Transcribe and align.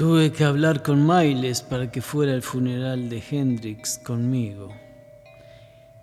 Tuve 0.00 0.32
que 0.32 0.44
hablar 0.44 0.82
con 0.82 1.06
Miles 1.06 1.60
para 1.60 1.92
que 1.92 2.00
fuera 2.00 2.32
el 2.32 2.40
funeral 2.40 3.10
de 3.10 3.22
Hendrix 3.30 3.98
conmigo. 3.98 4.74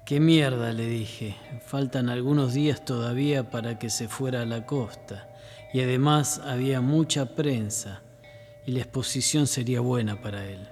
¿Qué 0.06 0.20
mierda? 0.20 0.72
le 0.72 0.86
dije. 0.86 1.36
Faltan 1.66 2.08
algunos 2.10 2.54
días 2.54 2.86
todavía 2.86 3.50
para 3.50 3.80
que 3.80 3.90
se 3.90 4.08
fuera 4.08 4.44
a 4.44 4.46
la 4.46 4.68
costa. 4.68 5.28
Y 5.74 5.82
además 5.82 6.40
había 6.46 6.80
mucha 6.80 7.26
prensa 7.26 8.04
y 8.68 8.74
la 8.74 8.82
exposición 8.82 9.48
sería 9.48 9.80
buena 9.80 10.22
para 10.22 10.46
él. 10.46 10.68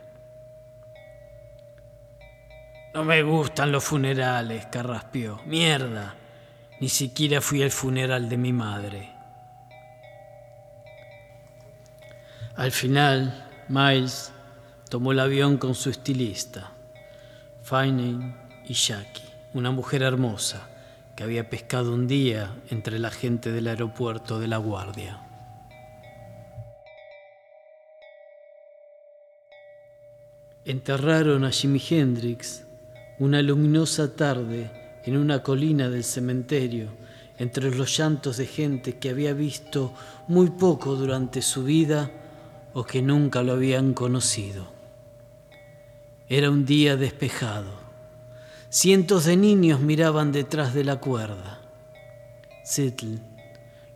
No 2.93 3.03
me 3.03 3.23
gustan 3.23 3.71
los 3.71 3.83
funerales, 3.85 4.67
carraspió. 4.67 5.41
Mierda. 5.47 6.13
Ni 6.79 6.89
siquiera 6.89 7.41
fui 7.41 7.63
al 7.63 7.71
funeral 7.71 8.29
de 8.29 8.37
mi 8.37 8.53
madre. 8.53 9.14
Al 12.55 12.71
final, 12.71 13.49
Miles 13.67 14.31
tomó 14.89 15.11
el 15.11 15.19
avión 15.19 15.57
con 15.57 15.75
su 15.75 15.89
estilista, 15.89 16.71
Fanny 17.63 18.33
y 18.65 18.73
Jackie, 18.73 19.27
una 19.53 19.71
mujer 19.71 20.03
hermosa 20.03 20.69
que 21.17 21.23
había 21.23 21.49
pescado 21.49 21.93
un 21.93 22.07
día 22.07 22.55
entre 22.69 22.97
la 22.97 23.11
gente 23.11 23.51
del 23.51 23.67
aeropuerto 23.67 24.39
de 24.39 24.47
La 24.47 24.55
Guardia. 24.55 25.19
Enterraron 30.63 31.43
a 31.43 31.51
Jimi 31.51 31.81
Hendrix 31.89 32.63
una 33.19 33.41
luminosa 33.41 34.15
tarde 34.15 35.01
en 35.03 35.17
una 35.17 35.43
colina 35.43 35.89
del 35.89 36.05
cementerio, 36.05 36.87
entre 37.37 37.75
los 37.75 37.97
llantos 37.97 38.37
de 38.37 38.45
gente 38.45 38.97
que 38.97 39.09
había 39.09 39.33
visto 39.33 39.93
muy 40.29 40.51
poco 40.51 40.95
durante 40.95 41.41
su 41.41 41.65
vida 41.65 42.09
o 42.75 42.83
que 42.83 43.01
nunca 43.01 43.41
lo 43.41 43.53
habían 43.53 43.93
conocido. 43.93 44.67
Era 46.27 46.51
un 46.51 46.65
día 46.65 46.97
despejado. 46.97 47.71
Cientos 48.69 49.23
de 49.23 49.37
niños 49.37 49.79
miraban 49.79 50.33
detrás 50.33 50.73
de 50.73 50.83
la 50.83 50.97
cuerda. 50.97 51.61
Seattle 52.65 53.19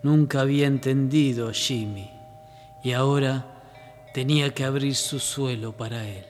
nunca 0.02 0.40
había 0.40 0.66
entendido 0.66 1.50
a 1.50 1.54
Jimmy 1.54 2.10
y 2.82 2.94
ahora 2.94 3.46
tenía 4.14 4.54
que 4.54 4.64
abrir 4.64 4.96
su 4.96 5.20
suelo 5.20 5.74
para 5.74 6.08
él. 6.08 6.29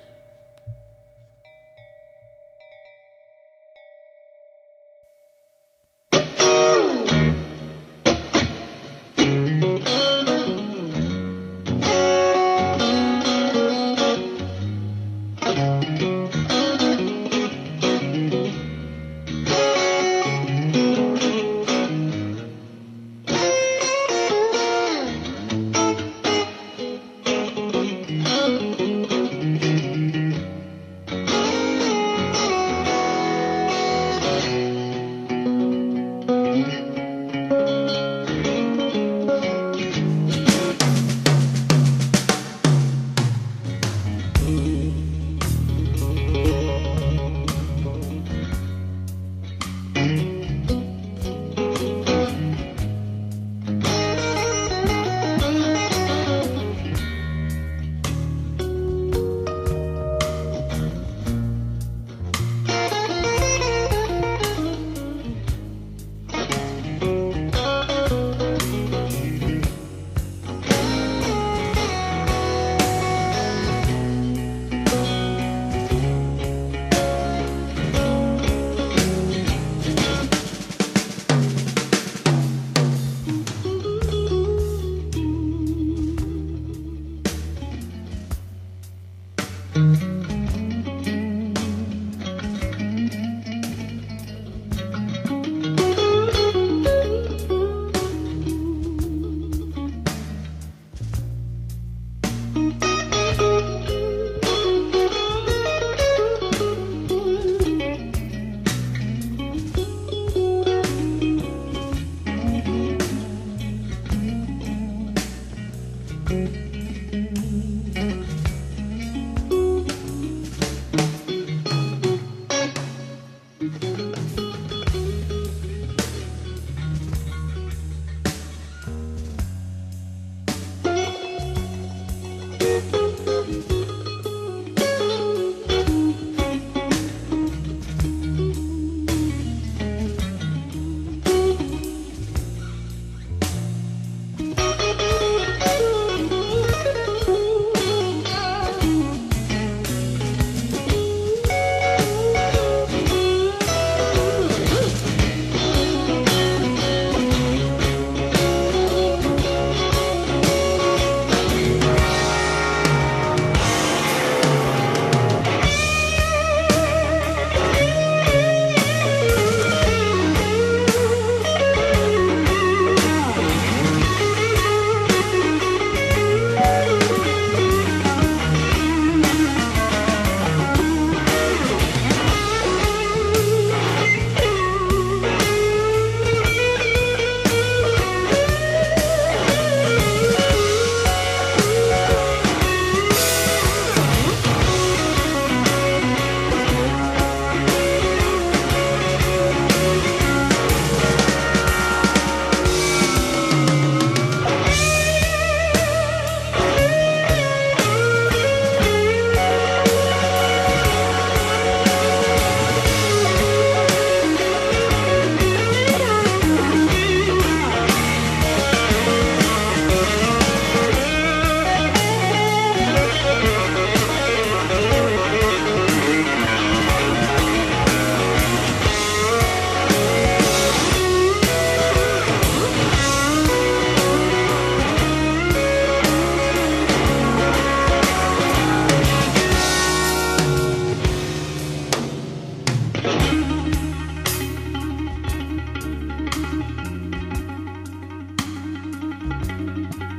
Música 249.60 250.19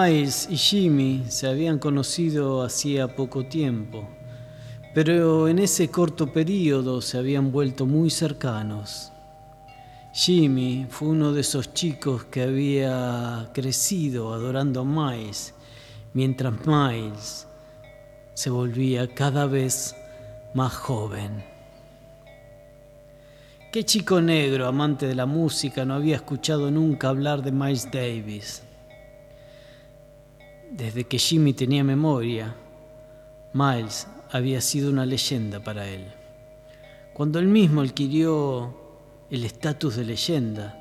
Miles 0.00 0.48
y 0.50 0.56
Jimmy 0.56 1.24
se 1.28 1.46
habían 1.46 1.78
conocido 1.78 2.62
hacía 2.62 3.14
poco 3.14 3.44
tiempo, 3.44 4.08
pero 4.94 5.48
en 5.48 5.58
ese 5.58 5.90
corto 5.90 6.32
periodo 6.32 7.00
se 7.00 7.18
habían 7.18 7.52
vuelto 7.52 7.86
muy 7.86 8.08
cercanos. 8.08 9.12
Jimmy 10.12 10.86
fue 10.88 11.08
uno 11.08 11.32
de 11.32 11.42
esos 11.42 11.74
chicos 11.74 12.24
que 12.24 12.42
había 12.42 13.50
crecido 13.52 14.32
adorando 14.32 14.80
a 14.80 14.84
Miles, 14.84 15.54
mientras 16.14 16.54
Miles 16.66 17.46
se 18.34 18.48
volvía 18.48 19.12
cada 19.14 19.46
vez 19.46 19.94
más 20.54 20.72
joven. 20.72 21.44
¿Qué 23.72 23.84
chico 23.84 24.20
negro, 24.20 24.66
amante 24.66 25.06
de 25.06 25.14
la 25.14 25.26
música, 25.26 25.84
no 25.84 25.94
había 25.94 26.16
escuchado 26.16 26.70
nunca 26.70 27.08
hablar 27.08 27.42
de 27.42 27.52
Miles 27.52 27.90
Davis? 27.90 28.62
Desde 30.70 31.02
que 31.04 31.18
Jimmy 31.18 31.52
tenía 31.52 31.82
memoria, 31.82 32.54
Miles 33.52 34.06
había 34.30 34.60
sido 34.60 34.90
una 34.90 35.04
leyenda 35.04 35.58
para 35.58 35.88
él. 35.88 36.06
Cuando 37.12 37.40
él 37.40 37.48
mismo 37.48 37.80
adquirió 37.80 38.72
el 39.30 39.44
estatus 39.44 39.96
de 39.96 40.04
leyenda, 40.04 40.76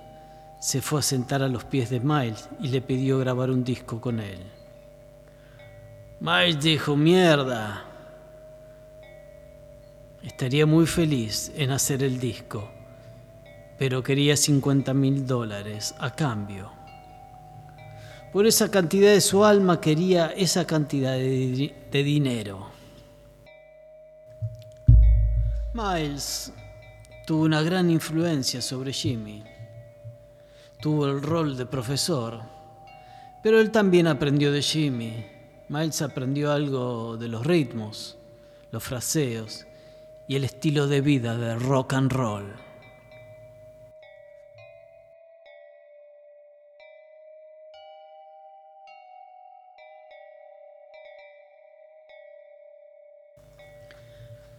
se 0.62 0.82
fue 0.82 1.00
a 1.00 1.04
sentar 1.04 1.42
a 1.42 1.48
los 1.48 1.64
pies 1.64 1.90
de 1.90 2.00
Miles 2.00 2.50
y 2.62 2.68
le 2.68 2.82
pidió 2.82 3.18
grabar 3.18 3.50
un 3.50 3.64
disco 3.64 4.00
con 4.00 4.20
él. 4.20 4.40
Miles 6.20 6.62
dijo, 6.62 6.96
mierda, 6.96 7.84
estaría 10.22 10.68
muy 10.68 10.86
feliz 10.86 11.52
en 11.56 11.72
hacer 11.72 12.04
el 12.04 12.20
disco, 12.20 12.70
pero 13.80 14.04
quería 14.04 14.38
50 14.38 14.94
mil 14.94 15.26
dólares 15.26 15.96
a 15.98 16.14
cambio. 16.14 16.79
Por 18.32 18.46
esa 18.46 18.70
cantidad 18.70 19.12
de 19.12 19.22
su 19.22 19.44
alma 19.44 19.82
quería 19.82 20.28
esa 20.28 20.66
cantidad 20.66 21.14
de, 21.14 21.74
de 21.92 22.04
dinero. 22.04 22.68
Miles 25.74 26.54
tuvo 27.26 27.44
una 27.44 27.64
gran 27.64 27.90
influencia 27.90 28.62
sobre 28.62 28.94
Jimmy. 28.94 29.44
Tuvo 30.80 31.08
el 31.08 31.22
rol 31.22 31.58
de 31.58 31.66
profesor, 31.66 32.42
pero 33.42 33.60
él 33.60 33.72
también 33.72 34.06
aprendió 34.06 34.52
de 34.52 34.62
Jimmy. 34.62 35.26
Miles 35.68 36.02
aprendió 36.04 36.52
algo 36.52 37.18
de 37.18 37.28
los 37.30 37.46
ritmos, 37.46 38.18
los 38.72 38.84
fraseos 38.84 39.66
y 40.28 40.36
el 40.36 40.44
estilo 40.44 40.88
de 40.88 41.02
vida 41.02 41.36
de 41.36 41.56
rock 41.56 41.94
and 41.94 42.12
roll. 42.12 42.69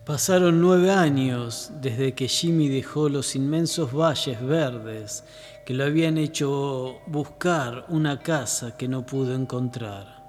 Pasaron 0.05 0.63
nueve 0.63 0.91
años 0.91 1.71
desde 1.83 2.15
que 2.15 2.27
Jimmy 2.27 2.69
dejó 2.69 3.11
los 3.11 3.37
inmensos 3.37 3.93
valles 3.93 4.41
verdes 4.41 5.25
que 5.67 5.75
lo 5.75 5.85
habían 5.85 6.17
hecho 6.17 7.01
buscar 7.07 7.85
una 7.89 8.19
casa 8.21 8.79
que 8.79 8.89
no 8.89 9.05
pudo 9.05 9.35
encontrar. 9.35 10.25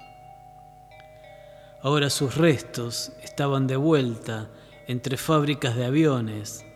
Ahora 1.80 2.10
sus 2.10 2.36
restos 2.36 3.12
estaban 3.22 3.66
de 3.66 3.76
vuelta 3.76 4.50
entre 4.86 5.16
fábricas 5.16 5.74
de 5.74 5.86
aviones, 5.86 6.66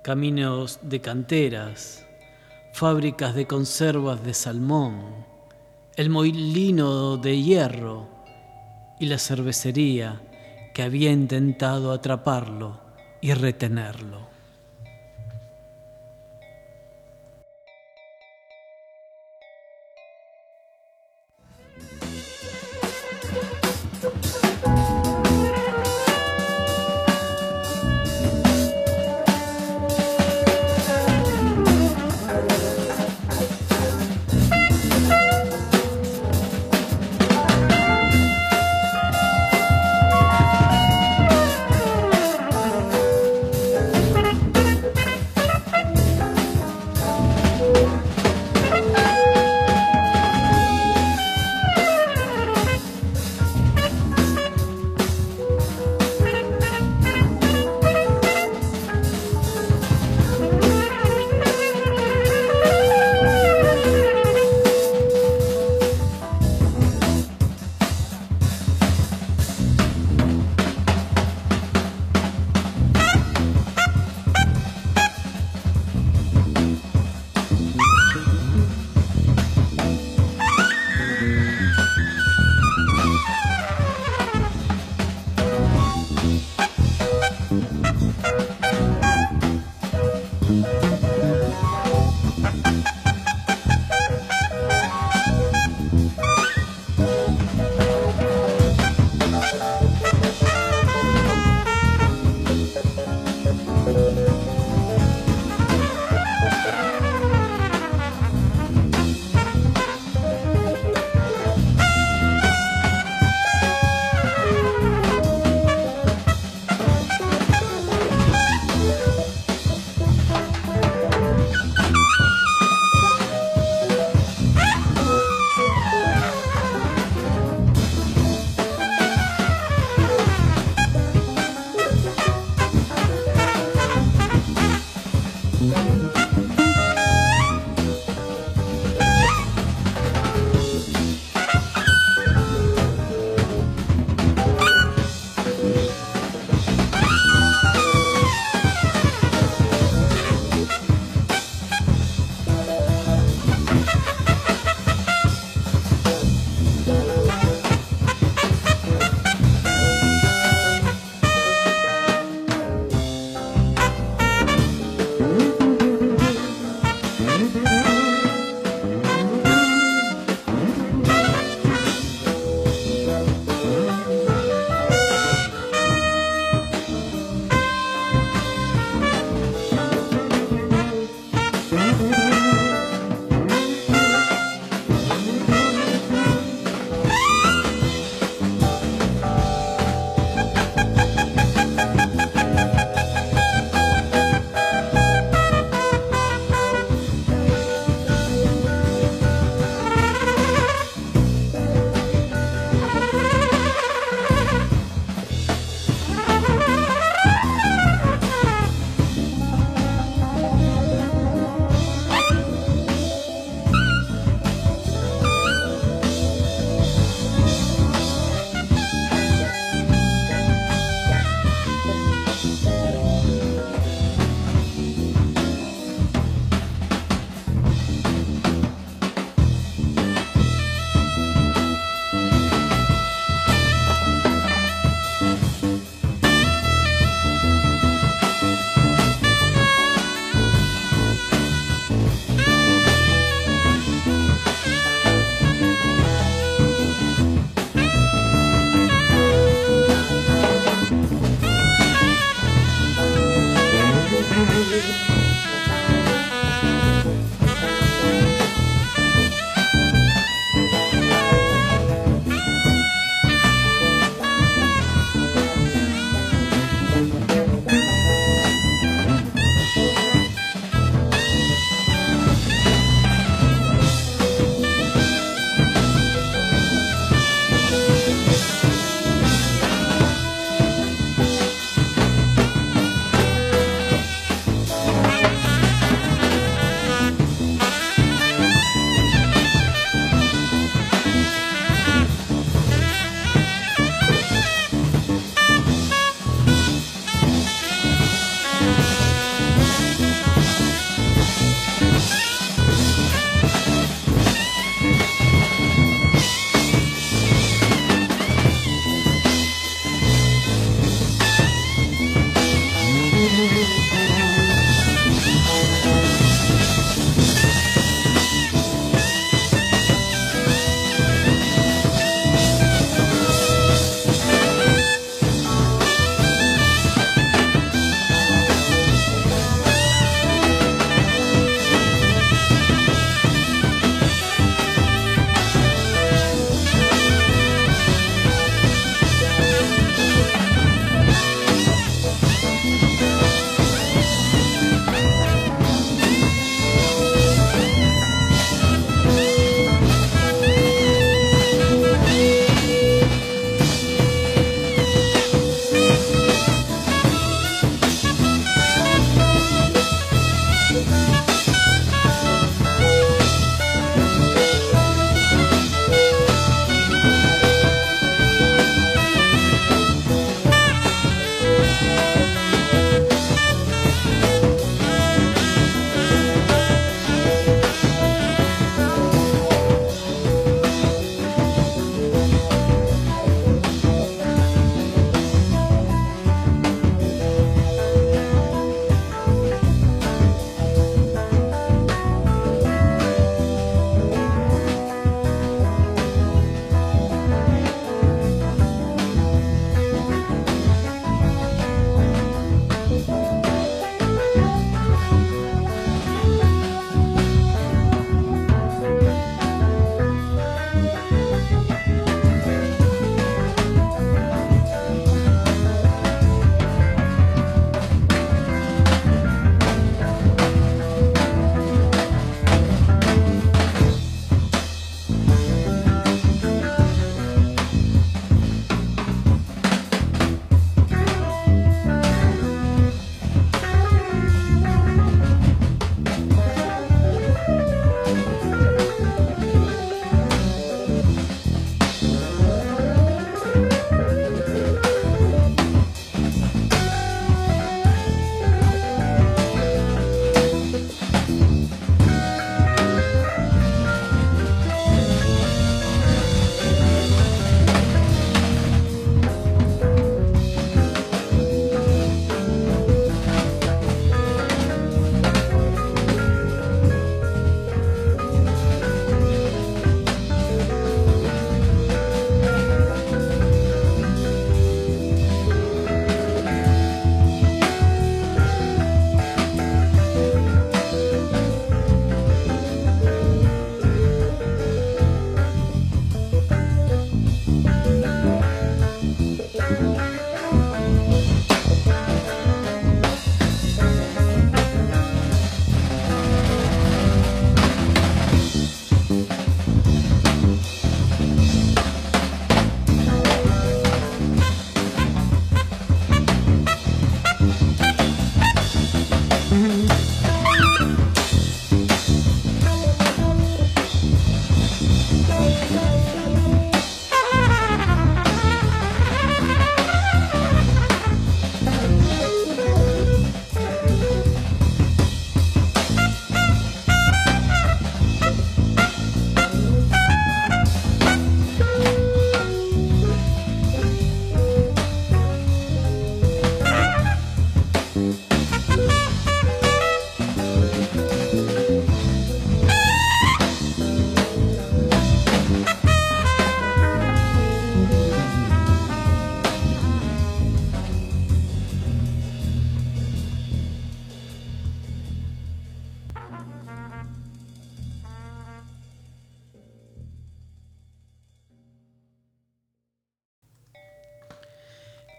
caminos 0.00 0.78
de 0.82 1.00
canteras, 1.00 2.06
fábricas 2.72 3.34
de 3.34 3.48
conservas 3.48 4.22
de 4.22 4.34
salmón, 4.34 5.26
el 5.96 6.10
molino 6.10 7.16
de 7.16 7.42
hierro 7.42 8.06
y 9.00 9.06
la 9.06 9.18
cervecería 9.18 10.22
que 10.78 10.84
había 10.84 11.10
intentado 11.10 11.90
atraparlo 11.90 12.78
y 13.20 13.34
retenerlo. 13.34 14.27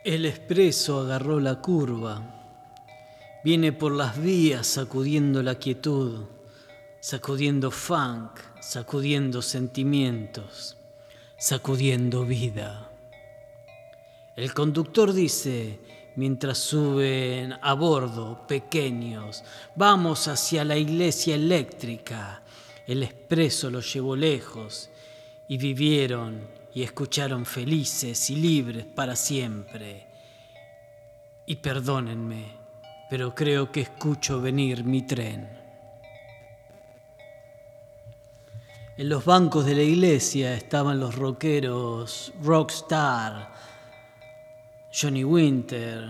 El 0.10 0.26
expreso 0.26 1.02
agarró 1.02 1.40
la 1.40 1.62
curva. 1.62 2.20
Viene 3.44 3.72
por 3.74 3.92
las 3.92 4.20
vías 4.20 4.66
sacudiendo 4.66 5.44
la 5.44 5.54
quietud, 5.54 6.22
sacudiendo 7.00 7.70
funk, 7.70 8.40
sacudiendo 8.60 9.44
sentimientos, 9.44 10.78
sacudiendo 11.38 12.26
vida. 12.26 12.90
El 14.36 14.52
conductor 14.56 15.14
dice, 15.14 15.78
mientras 16.16 16.58
suben 16.58 17.54
a 17.62 17.74
bordo 17.76 18.48
pequeños, 18.48 19.44
vamos 19.76 20.28
hacia 20.28 20.66
la 20.66 20.76
iglesia 20.76 21.36
eléctrica. 21.36 22.42
El 22.88 23.04
expreso 23.04 23.70
los 23.70 23.94
llevó 23.94 24.16
lejos 24.16 24.90
y 25.48 25.60
vivieron 25.60 26.59
y 26.74 26.84
escucharon 26.84 27.46
felices 27.46 28.30
y 28.30 28.36
libres 28.36 28.86
para 28.86 29.16
siempre. 29.16 30.08
Y 31.46 31.56
perdónenme, 31.56 32.46
pero 33.10 33.34
creo 33.34 33.72
que 33.72 33.82
escucho 33.82 34.40
venir 34.40 34.84
mi 34.84 35.02
tren. 35.02 35.50
En 38.98 39.10
los 39.10 39.24
bancos 39.24 39.66
de 39.66 39.76
la 39.76 39.82
iglesia 39.82 40.54
estaban 40.54 41.00
los 41.00 41.16
rockeros 41.16 42.34
Rockstar, 42.44 43.50
Johnny 44.92 45.24
Winter, 45.24 46.10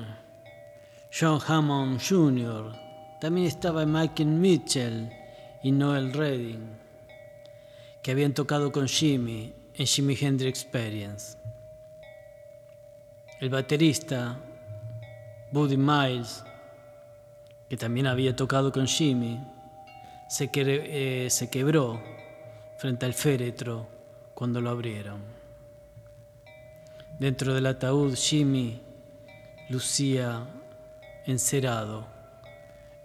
John 1.18 1.40
Hammond 1.48 2.02
Jr., 2.02 2.74
también 3.22 3.48
estaba 3.48 3.86
Michael 3.86 4.30
Mitchell 4.30 5.10
y 5.62 5.72
Noel 5.72 6.14
Redding, 6.14 6.68
que 8.02 8.12
habían 8.12 8.34
tocado 8.34 8.72
con 8.72 8.88
Jimmy 8.88 9.54
en 9.80 9.88
Jimi 9.88 10.18
Hendrix 10.20 10.60
Experience. 10.60 11.38
El 13.40 13.50
baterista 13.50 14.38
Buddy 15.52 15.78
Miles, 15.78 16.44
que 17.70 17.78
también 17.78 18.06
había 18.06 18.36
tocado 18.36 18.74
con 18.74 18.86
Jimmy, 18.86 19.40
se, 20.28 20.50
eh, 20.54 21.30
se 21.30 21.50
quebró 21.50 22.04
frente 22.78 23.06
al 23.06 23.14
féretro 23.14 23.88
cuando 24.34 24.60
lo 24.60 24.70
abrieron. 24.70 25.22
Dentro 27.18 27.54
del 27.54 27.66
ataúd 27.66 28.16
Jimmy 28.16 28.82
lucía 29.70 30.46
encerado 31.26 32.06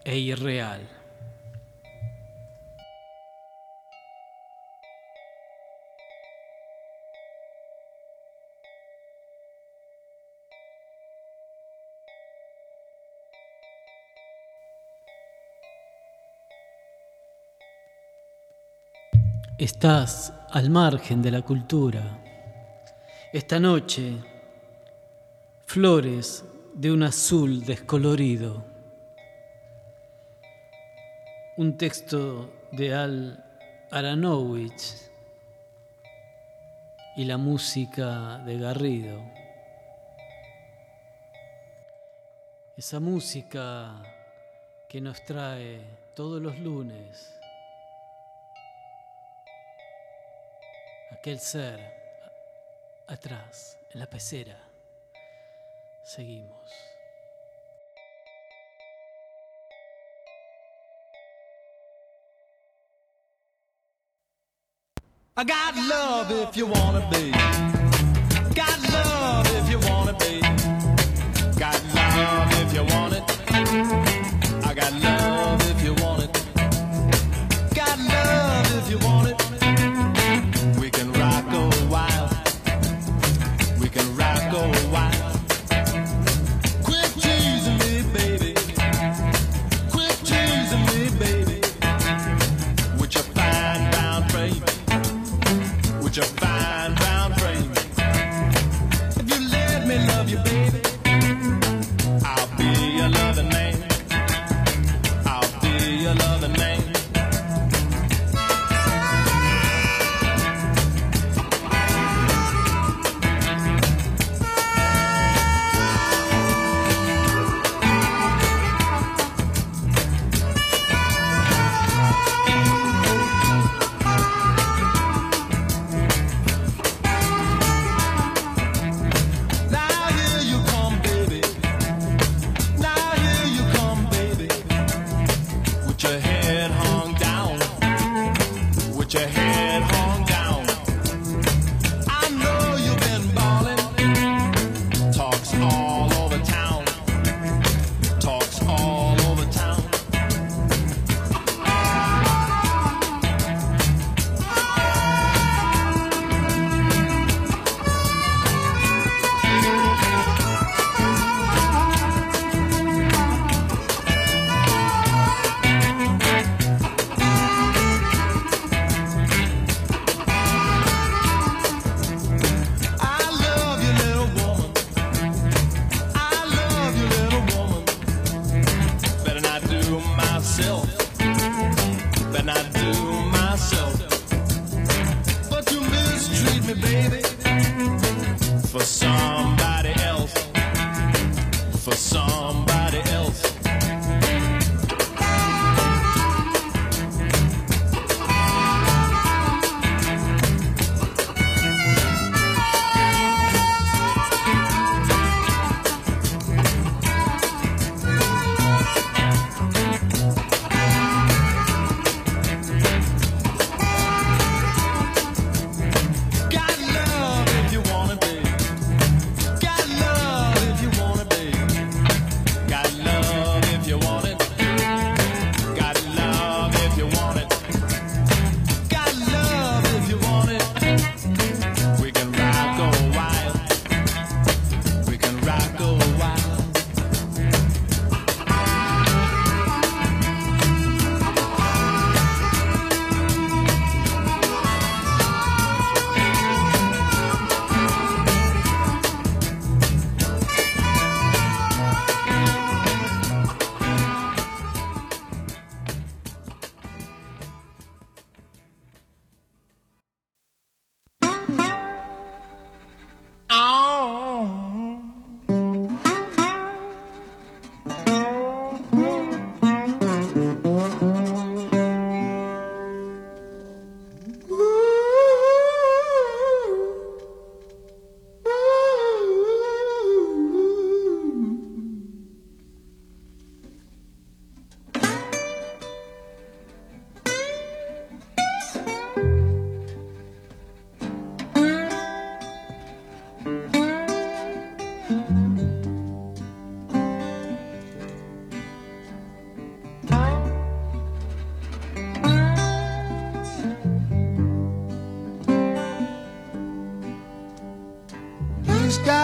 e 0.03 0.19
irreal. 0.19 0.81
Estás 19.65 20.31
al 20.51 20.69
margen 20.69 21.23
de 21.23 21.31
la 21.31 21.41
cultura. 21.41 22.03
Esta 23.33 23.59
noche, 23.59 24.13
flores 25.65 26.45
de 26.75 26.93
un 26.93 27.03
azul 27.03 27.65
descolorido. 27.65 28.63
Un 31.57 31.79
texto 31.79 32.53
de 32.73 32.95
Al 32.95 33.43
Aranowitz 33.91 35.11
y 37.17 37.25
la 37.25 37.39
música 37.39 38.43
de 38.45 38.59
Garrido. 38.59 39.19
Esa 42.77 43.01
música 43.01 44.03
que 44.91 45.01
nos 45.01 45.25
trae 45.25 45.81
todos 46.15 46.43
los 46.43 46.59
lunes 46.59 47.35
aquel 51.25 51.41
ser 51.41 51.81
atrás, 53.09 53.79
en 53.95 54.01
la 54.01 54.05
pecera. 54.05 54.59
Seguimos. 56.05 56.71
I 65.39 65.45
got 65.45 65.75
love 65.89 66.31
if 66.31 66.55
you 66.59 66.67
wanna 66.67 67.09
be. 67.11 67.74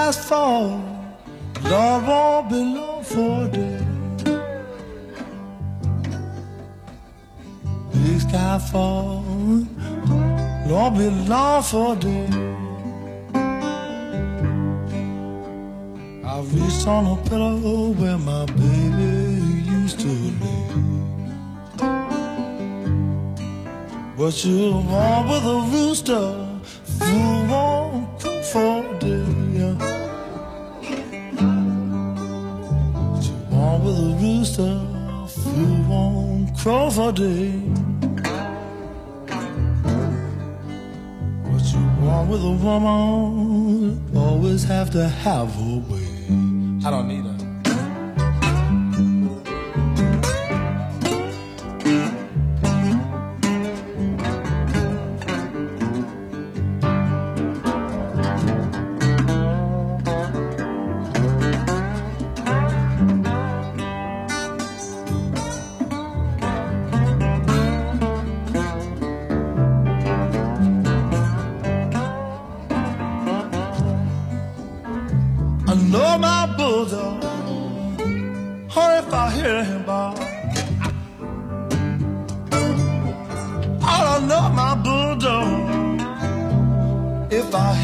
Fall, 0.09 0.81
Lord 1.65 2.07
won't 2.07 2.49
be 2.49 2.57
long 2.57 3.05
for 3.05 3.49
day. 3.49 3.81
Big 7.93 8.21
sky 8.21 8.59
fall, 8.71 9.23
won't 10.67 10.99
be 10.99 11.09
long 11.29 11.63
for 11.63 11.97
day. 11.97 12.29
I 16.25 16.41
reached 16.55 16.87
on 16.87 17.05
a 17.15 17.17
pillow 17.29 17.91
where 18.01 18.19
my 18.19 18.47
baby 18.47 19.13
used 19.77 20.01
to 20.01 20.13
lay. 20.41 20.67
What 24.17 24.45
you 24.45 24.73
want 24.91 25.29
with 25.31 25.45
a 25.45 25.59
rooster, 25.73 26.27
fool 26.99 27.47
won't 27.51 28.21
come 28.21 28.43
for 28.43 28.85
a 28.87 29.90
with 33.83 33.99
a 33.99 34.19
rooster, 34.21 34.81
fool 35.27 35.83
won't 35.89 36.57
crow 36.59 36.91
for 36.91 37.13
day. 37.13 37.51
What 41.49 41.65
you 41.73 41.83
want 42.05 42.31
with 42.31 42.45
a 42.45 42.57
woman, 42.65 44.17
always 44.17 44.65
have 44.65 44.91
to 44.91 45.09
have 45.09 45.49
a 45.59 45.79
way. 45.91 46.09
I 46.85 46.91
don't 46.91 47.09
need 47.09 47.25
her. 47.25 47.30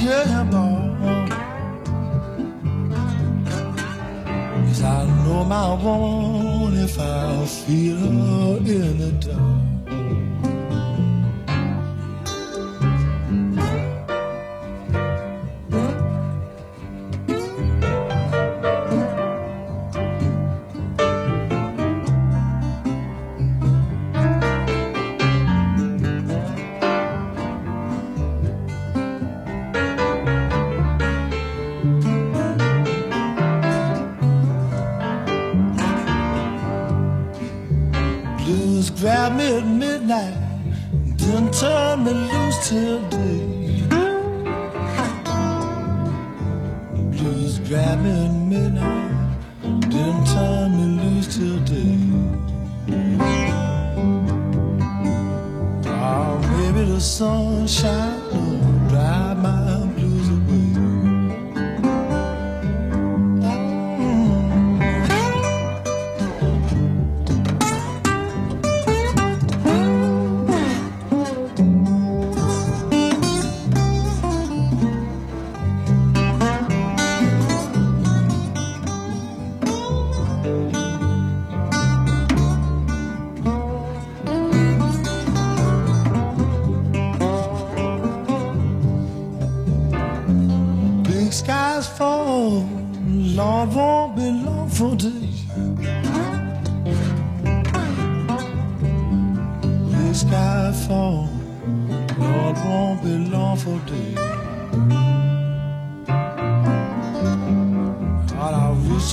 Him 0.07 0.55
I 4.85 5.05
know 5.25 5.45
my 5.45 5.75
woman 5.83 6.85
if 6.85 6.97
I 7.01 7.45
feel 7.45 7.97
her 7.97 8.57
in 8.59 8.99
the 8.99 9.11
dark. 9.27 9.66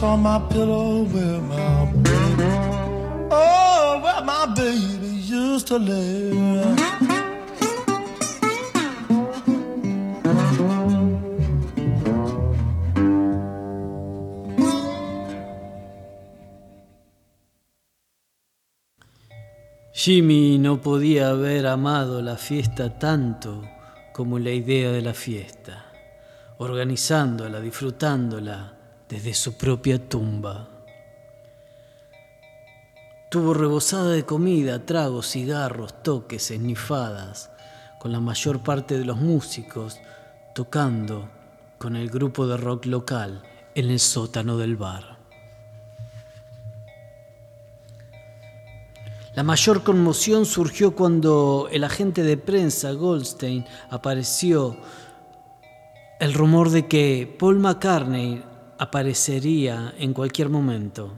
On 0.03 0.21
my 0.21 0.37
pillow 0.49 1.03
where 1.03 1.39
my 1.41 1.85
baby, 2.03 2.49
oh, 3.31 4.01
where 4.03 4.23
my 4.23 4.45
baby 4.53 5.07
used 5.07 5.67
to 5.67 5.77
lay. 5.79 6.33
Jimmy 19.93 20.57
no 20.57 20.81
podía 20.81 21.29
haber 21.29 21.65
amado 21.65 22.21
la 22.21 22.35
fiesta 22.35 22.99
tanto 22.99 23.63
como 24.11 24.37
la 24.37 24.51
idea 24.51 24.91
de 24.91 25.01
la 25.01 25.13
fiesta, 25.13 25.85
organizándola, 26.57 27.61
disfrutándola 27.61 28.72
desde 29.13 29.35
su 29.35 29.53
propia 29.53 29.99
tumba. 30.09 30.67
Tuvo 33.29 33.53
rebosada 33.53 34.09
de 34.09 34.25
comida, 34.25 34.87
tragos, 34.87 35.29
cigarros, 35.29 36.01
toques, 36.01 36.49
esnifadas, 36.49 37.51
con 37.99 38.11
la 38.11 38.19
mayor 38.19 38.63
parte 38.63 38.97
de 38.97 39.05
los 39.05 39.17
músicos 39.17 39.99
tocando 40.55 41.29
con 41.77 41.95
el 41.95 42.09
grupo 42.09 42.47
de 42.47 42.57
rock 42.57 42.87
local 42.87 43.43
en 43.75 43.91
el 43.91 43.99
sótano 43.99 44.57
del 44.57 44.77
bar. 44.77 45.19
La 49.35 49.43
mayor 49.43 49.83
conmoción 49.83 50.47
surgió 50.47 50.95
cuando 50.95 51.69
el 51.71 51.83
agente 51.83 52.23
de 52.23 52.37
prensa 52.37 52.91
Goldstein 52.93 53.63
apareció 53.91 54.75
el 56.19 56.33
rumor 56.33 56.71
de 56.71 56.87
que 56.87 57.35
Paul 57.37 57.59
McCartney 57.59 58.52
aparecería 58.83 59.93
en 59.97 60.13
cualquier 60.13 60.49
momento. 60.49 61.13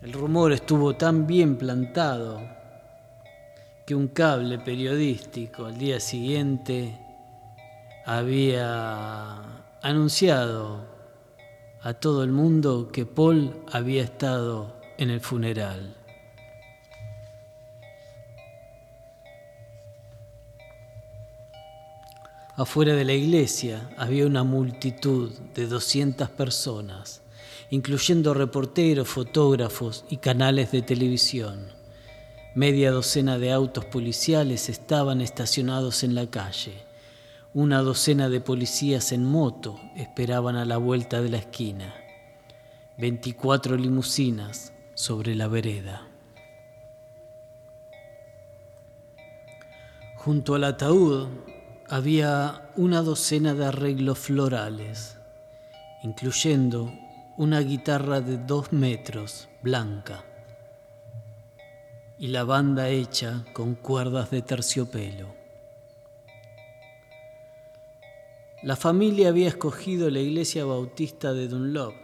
El 0.00 0.12
rumor 0.12 0.52
estuvo 0.52 0.94
tan 0.94 1.26
bien 1.26 1.56
plantado 1.56 2.40
que 3.84 3.96
un 3.96 4.06
cable 4.06 4.60
periodístico 4.60 5.66
al 5.66 5.76
día 5.76 5.98
siguiente 5.98 6.96
había 8.06 9.42
anunciado 9.82 10.86
a 11.82 11.94
todo 11.94 12.22
el 12.22 12.30
mundo 12.30 12.90
que 12.92 13.04
Paul 13.04 13.64
había 13.72 14.04
estado 14.04 14.76
en 14.96 15.10
el 15.10 15.20
funeral. 15.20 15.97
Afuera 22.58 22.94
de 22.94 23.04
la 23.04 23.12
iglesia 23.12 23.88
había 23.96 24.26
una 24.26 24.42
multitud 24.42 25.30
de 25.54 25.68
200 25.68 26.28
personas, 26.30 27.22
incluyendo 27.70 28.34
reporteros, 28.34 29.06
fotógrafos 29.06 30.04
y 30.10 30.16
canales 30.16 30.72
de 30.72 30.82
televisión. 30.82 31.68
Media 32.56 32.90
docena 32.90 33.38
de 33.38 33.52
autos 33.52 33.84
policiales 33.84 34.68
estaban 34.68 35.20
estacionados 35.20 36.02
en 36.02 36.16
la 36.16 36.26
calle. 36.26 36.72
Una 37.54 37.78
docena 37.78 38.28
de 38.28 38.40
policías 38.40 39.12
en 39.12 39.24
moto 39.24 39.78
esperaban 39.94 40.56
a 40.56 40.64
la 40.64 40.78
vuelta 40.78 41.22
de 41.22 41.28
la 41.28 41.38
esquina. 41.38 41.94
Veinticuatro 42.96 43.76
limusinas 43.76 44.72
sobre 44.94 45.36
la 45.36 45.46
vereda. 45.46 46.08
Junto 50.16 50.56
al 50.56 50.64
ataúd 50.64 51.28
había 51.88 52.70
una 52.76 53.02
docena 53.02 53.54
de 53.54 53.66
arreglos 53.66 54.18
florales, 54.18 55.16
incluyendo 56.02 56.92
una 57.36 57.60
guitarra 57.60 58.20
de 58.20 58.36
dos 58.36 58.72
metros, 58.72 59.48
blanca, 59.62 60.24
y 62.18 62.28
la 62.28 62.44
banda 62.44 62.88
hecha 62.88 63.44
con 63.52 63.74
cuerdas 63.74 64.30
de 64.30 64.42
terciopelo. 64.42 65.34
La 68.62 68.76
familia 68.76 69.28
había 69.28 69.48
escogido 69.48 70.10
la 70.10 70.18
iglesia 70.18 70.64
bautista 70.64 71.32
de 71.32 71.46
Dunlop 71.46 71.94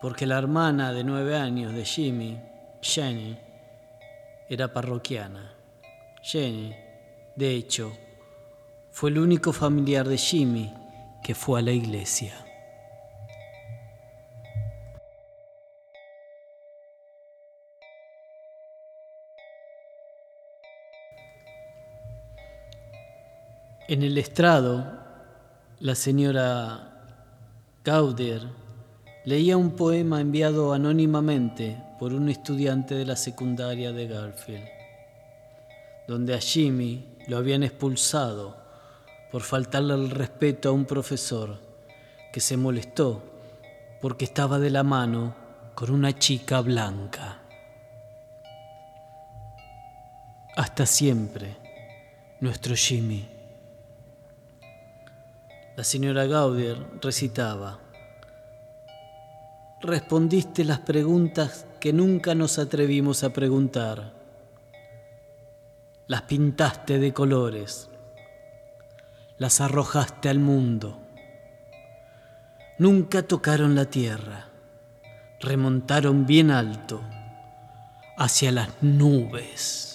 porque 0.00 0.26
la 0.26 0.38
hermana 0.38 0.92
de 0.92 1.04
nueve 1.04 1.36
años 1.36 1.74
de 1.74 1.84
Jimmy, 1.84 2.40
Jenny, 2.80 3.38
era 4.48 4.72
parroquiana. 4.72 5.54
Jenny, 6.22 6.74
de 7.36 7.54
hecho, 7.54 7.92
fue 9.00 9.08
el 9.08 9.18
único 9.18 9.54
familiar 9.54 10.06
de 10.06 10.18
Jimmy 10.18 10.74
que 11.22 11.34
fue 11.34 11.58
a 11.58 11.62
la 11.62 11.72
iglesia. 11.72 12.34
En 23.88 24.02
el 24.02 24.18
estrado, 24.18 24.98
la 25.78 25.94
señora 25.94 27.06
Gaudier 27.82 28.42
leía 29.24 29.56
un 29.56 29.76
poema 29.76 30.20
enviado 30.20 30.74
anónimamente 30.74 31.82
por 31.98 32.12
un 32.12 32.28
estudiante 32.28 32.94
de 32.94 33.06
la 33.06 33.16
secundaria 33.16 33.92
de 33.92 34.08
Garfield, 34.08 34.68
donde 36.06 36.34
a 36.34 36.38
Jimmy 36.38 37.16
lo 37.28 37.38
habían 37.38 37.62
expulsado 37.62 38.59
por 39.30 39.42
faltarle 39.42 39.94
el 39.94 40.10
respeto 40.10 40.68
a 40.68 40.72
un 40.72 40.84
profesor 40.84 41.58
que 42.32 42.40
se 42.40 42.56
molestó 42.56 43.22
porque 44.00 44.24
estaba 44.24 44.58
de 44.58 44.70
la 44.70 44.82
mano 44.82 45.34
con 45.74 45.90
una 45.90 46.18
chica 46.18 46.60
blanca. 46.60 47.38
Hasta 50.56 50.86
siempre, 50.86 51.56
nuestro 52.40 52.74
Jimmy. 52.74 53.28
La 55.76 55.84
señora 55.84 56.26
Gaudier 56.26 56.76
recitaba, 57.00 57.78
respondiste 59.80 60.64
las 60.64 60.80
preguntas 60.80 61.66
que 61.78 61.92
nunca 61.92 62.34
nos 62.34 62.58
atrevimos 62.58 63.24
a 63.24 63.30
preguntar, 63.30 64.12
las 66.06 66.22
pintaste 66.22 66.98
de 66.98 67.14
colores, 67.14 67.89
las 69.40 69.62
arrojaste 69.62 70.28
al 70.28 70.38
mundo, 70.38 71.00
nunca 72.76 73.22
tocaron 73.22 73.74
la 73.74 73.86
tierra, 73.86 74.48
remontaron 75.40 76.26
bien 76.26 76.50
alto 76.50 77.00
hacia 78.18 78.52
las 78.52 78.68
nubes. 78.82 79.89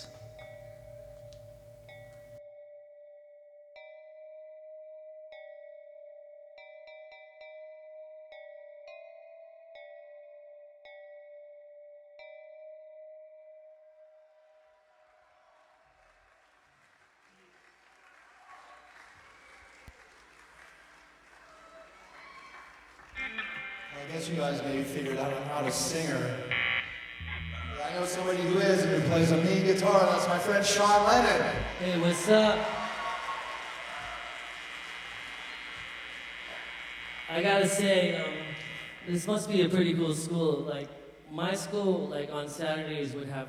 This 39.25 39.31
must 39.31 39.49
be 39.49 39.63
a 39.63 39.69
pretty 39.69 39.95
cool 39.95 40.13
school. 40.13 40.67
Like, 40.69 40.87
my 41.31 41.55
school, 41.55 42.09
like 42.09 42.31
on 42.31 42.47
Saturdays, 42.47 43.13
would 43.13 43.27
have 43.27 43.47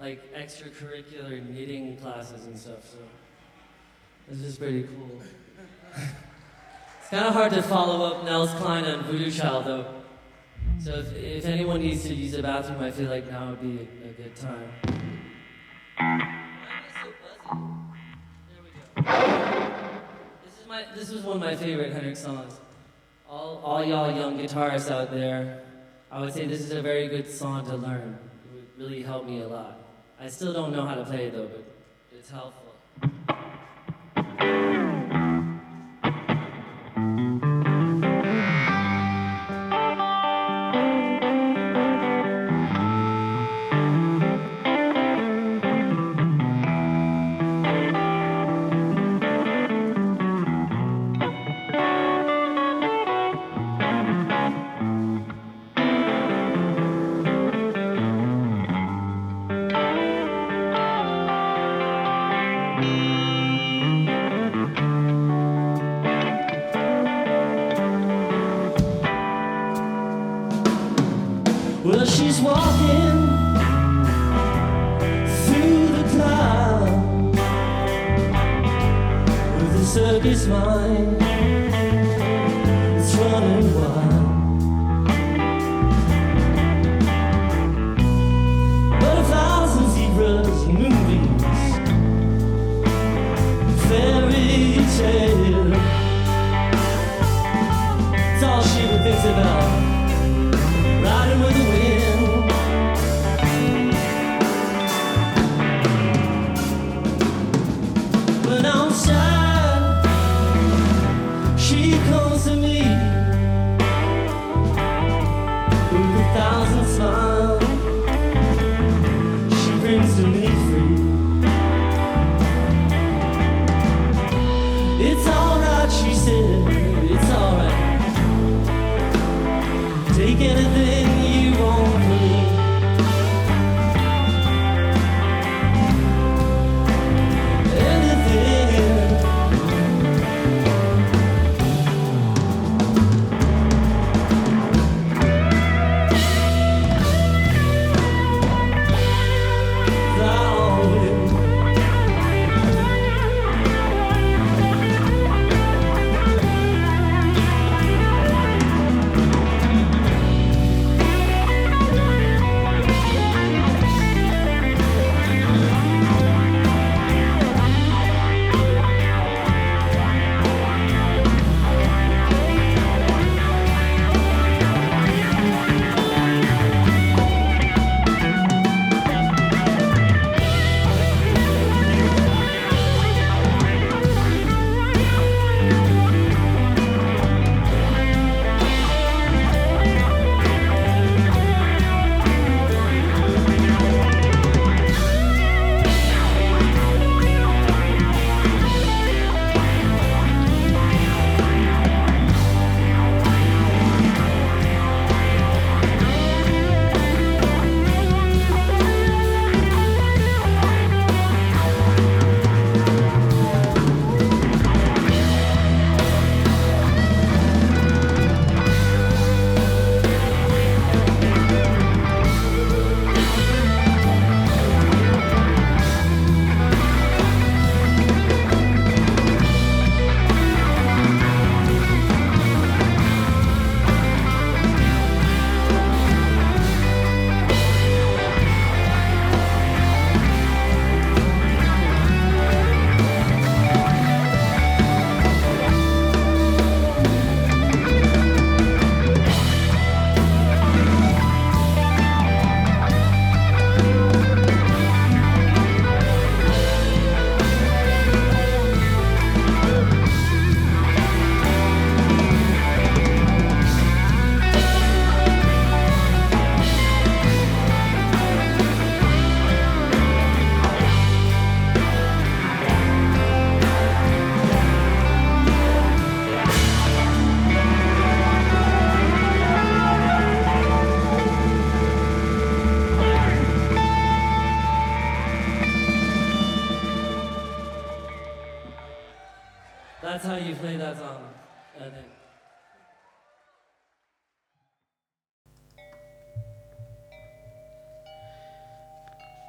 like 0.00 0.32
extracurricular 0.32 1.46
knitting 1.50 1.98
classes 1.98 2.46
and 2.46 2.58
stuff. 2.58 2.82
So 2.90 2.96
this 4.26 4.40
is 4.40 4.56
pretty 4.56 4.84
cool. 4.84 5.20
It's 5.94 7.10
kind 7.10 7.26
of 7.26 7.34
hard 7.34 7.52
to 7.52 7.62
follow 7.62 8.06
up 8.06 8.24
Nels 8.24 8.52
Klein 8.52 8.86
and 8.86 9.02
Voodoo 9.02 9.30
Child, 9.30 9.66
though. 9.66 9.86
So 10.82 10.94
if, 10.94 11.14
if 11.14 11.44
anyone 11.44 11.80
needs 11.80 12.02
to 12.04 12.14
use 12.14 12.32
the 12.32 12.42
bathroom, 12.42 12.80
I 12.80 12.90
feel 12.90 13.10
like 13.10 13.30
now 13.30 13.50
would 13.50 13.60
be 13.60 13.86
a, 14.02 14.08
a 14.08 14.12
good 14.12 14.34
time. 14.34 14.70
This 20.42 20.58
is 20.58 20.66
my 20.66 20.84
this 20.94 21.10
was 21.10 21.22
one 21.22 21.36
of 21.36 21.42
my 21.42 21.54
favorite 21.54 21.92
Hendrix 21.92 22.20
songs. 22.20 22.60
All 23.34 23.60
all 23.64 23.84
y'all 23.84 24.14
young 24.14 24.38
guitarists 24.38 24.92
out 24.92 25.10
there, 25.10 25.64
I 26.08 26.20
would 26.20 26.32
say 26.32 26.46
this 26.46 26.60
is 26.60 26.70
a 26.70 26.80
very 26.80 27.08
good 27.08 27.28
song 27.28 27.66
to 27.66 27.74
learn. 27.74 28.16
It 28.46 28.54
would 28.54 28.68
really 28.78 29.02
help 29.02 29.26
me 29.26 29.42
a 29.42 29.48
lot. 29.48 29.80
I 30.20 30.28
still 30.28 30.52
don't 30.52 30.70
know 30.70 30.86
how 30.86 30.94
to 30.94 31.04
play 31.04 31.24
it 31.26 31.32
though, 31.32 31.48
but 31.48 31.64
it's 32.16 32.30
helpful. 32.30 32.76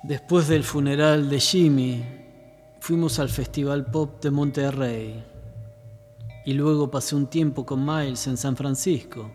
Después 0.08 0.48
del 0.48 0.64
funeral 0.64 1.32
de 1.32 1.40
Jimmy, 1.40 2.04
fuimos 2.80 3.18
al 3.18 3.28
Festival 3.28 3.88
Pop 3.88 4.22
de 4.22 4.30
Monterrey 4.30 5.24
y 6.46 6.54
luego 6.54 6.92
pasé 6.92 7.16
un 7.16 7.26
tiempo 7.26 7.66
con 7.66 7.84
Miles 7.84 8.28
en 8.28 8.38
San 8.38 8.56
Francisco, 8.56 9.32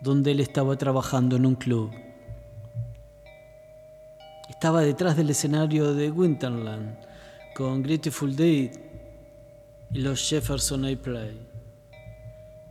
donde 0.00 0.30
él 0.30 0.40
estaba 0.40 0.74
trabajando 0.76 1.36
en 1.36 1.44
un 1.44 1.54
club. 1.54 1.90
Estaba 4.48 4.80
detrás 4.80 5.18
del 5.18 5.28
escenario 5.28 5.92
de 5.92 6.10
Winterland 6.10 6.96
con 7.54 7.82
Grateful 7.82 8.34
Dead 8.34 8.70
y 9.92 9.98
los 9.98 10.26
Jefferson 10.26 10.86
Airplay 10.86 11.38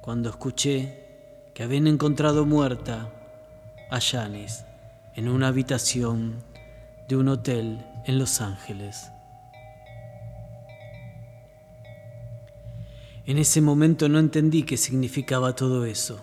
cuando 0.02 0.32
escuché 0.32 1.52
que 1.54 1.62
habían 1.62 1.86
encontrado 1.86 2.44
muerta 2.44 3.14
a 3.92 4.00
Janice 4.02 4.66
en 5.14 5.30
una 5.30 5.50
habitación 5.50 6.57
de 7.08 7.16
un 7.16 7.30
hotel 7.30 7.86
en 8.06 8.20
Los 8.20 8.42
Ángeles. 8.42 9.12
En 13.26 13.38
ese 13.38 13.62
momento 13.62 14.08
no 14.10 14.20
entendí 14.20 14.64
qué 14.64 14.78
significaba 14.78 15.56
todo 15.56 15.86
eso. 15.86 16.22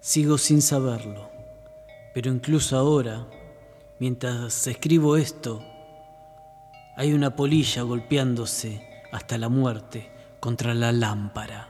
Sigo 0.00 0.38
sin 0.38 0.62
saberlo, 0.62 1.30
pero 2.14 2.32
incluso 2.32 2.76
ahora, 2.76 3.26
mientras 3.98 4.66
escribo 4.66 5.16
esto, 5.16 5.64
hay 6.96 7.12
una 7.12 7.36
polilla 7.36 7.82
golpeándose 7.82 8.84
hasta 9.12 9.38
la 9.38 9.48
muerte 9.48 10.10
contra 10.40 10.74
la 10.74 10.92
lámpara. 10.92 11.68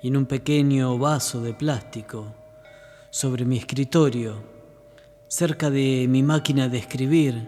Y 0.00 0.08
en 0.08 0.16
un 0.16 0.26
pequeño 0.26 0.98
vaso 0.98 1.40
de 1.40 1.54
plástico, 1.54 2.26
sobre 3.14 3.44
mi 3.44 3.58
escritorio, 3.58 4.42
cerca 5.28 5.70
de 5.70 6.06
mi 6.08 6.24
máquina 6.24 6.68
de 6.68 6.78
escribir, 6.78 7.46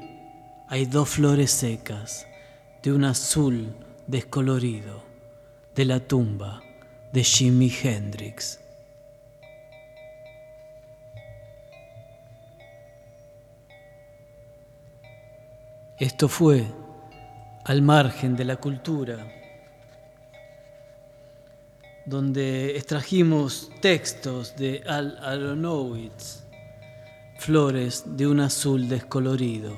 hay 0.68 0.86
dos 0.86 1.08
flores 1.08 1.50
secas 1.50 2.24
de 2.84 2.92
un 2.92 3.02
azul 3.02 3.74
descolorido 4.06 5.02
de 5.74 5.84
la 5.84 5.98
tumba 5.98 6.62
de 7.12 7.24
Jimi 7.24 7.68
Hendrix. 7.82 8.60
Esto 15.98 16.28
fue 16.28 16.64
al 17.64 17.82
margen 17.82 18.36
de 18.36 18.44
la 18.44 18.54
cultura 18.54 19.26
donde 22.06 22.76
extrajimos 22.76 23.68
textos 23.80 24.54
de 24.56 24.84
Al 24.86 25.18
Aronowitz, 25.18 26.44
flores 27.36 28.04
de 28.06 28.28
un 28.28 28.40
azul 28.40 28.88
descolorido. 28.88 29.76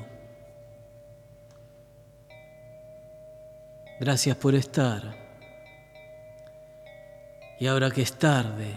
Gracias 3.98 4.36
por 4.36 4.54
estar. 4.54 5.16
Y 7.58 7.66
ahora 7.66 7.90
que 7.90 8.02
es 8.02 8.12
tarde 8.12 8.74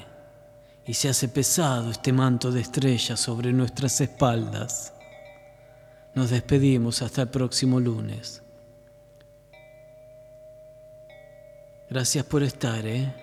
y 0.86 0.94
se 0.94 1.10
hace 1.10 1.28
pesado 1.28 1.92
este 1.92 2.14
manto 2.14 2.52
de 2.52 2.62
estrellas 2.62 3.20
sobre 3.20 3.52
nuestras 3.52 4.00
espaldas, 4.02 4.94
nos 6.16 6.30
despedimos 6.30 7.02
hasta 7.02 7.24
el 7.24 7.30
próximo 7.30 7.80
lunes. 7.80 8.42
Gracias 11.90 12.26
por 12.26 12.42
estar, 12.42 12.88
¿eh? 12.88 13.21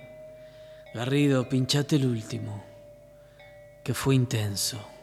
Garrido, 0.94 1.48
pinchate 1.48 1.96
el 1.96 2.06
último, 2.06 2.64
que 3.84 3.92
fue 3.92 4.14
intenso. 4.14 4.97